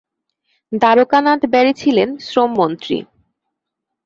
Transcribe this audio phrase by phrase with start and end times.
[0.71, 2.97] দ্বারকা নাথ ব্যারি ছিলেন শ্রম মন্ত্রী।